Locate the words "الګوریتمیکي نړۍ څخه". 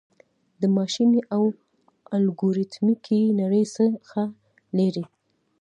2.15-4.21